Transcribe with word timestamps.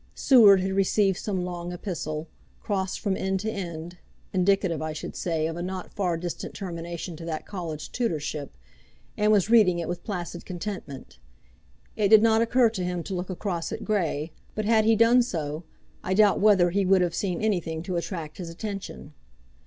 Seward 0.15 0.61
had 0.61 0.71
received 0.73 1.19
some 1.19 1.45
long 1.45 1.71
epistle, 1.71 2.27
crossed 2.59 2.99
from 2.99 3.15
end 3.15 3.39
to 3.41 3.51
end, 3.51 3.97
indicative, 4.33 4.81
I 4.81 4.93
should 4.93 5.15
say, 5.15 5.45
of 5.45 5.55
a 5.55 5.61
not 5.61 5.93
far 5.93 6.17
distant 6.17 6.55
termination 6.55 7.15
to 7.17 7.25
that 7.25 7.45
college 7.45 7.91
tutorship, 7.91 8.57
and 9.15 9.31
was 9.31 9.51
reading 9.51 9.77
it 9.77 9.87
with 9.87 10.03
placid 10.03 10.43
contentment. 10.43 11.19
It 11.95 12.07
did 12.07 12.23
not 12.23 12.41
occur 12.41 12.71
to 12.71 12.83
him 12.83 13.03
to 13.03 13.13
look 13.13 13.29
across 13.29 13.71
at 13.71 13.85
Grey, 13.85 14.31
but 14.55 14.65
had 14.65 14.85
he 14.85 14.95
done 14.95 15.21
so, 15.21 15.65
I 16.03 16.15
doubt 16.15 16.39
whether 16.39 16.71
he 16.71 16.83
would 16.83 17.03
have 17.03 17.13
seen 17.13 17.39
anything 17.39 17.83
to 17.83 17.95
attract 17.95 18.37
his 18.39 18.49
attention. 18.49 19.13